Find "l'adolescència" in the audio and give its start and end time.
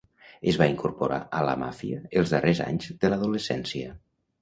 3.15-3.97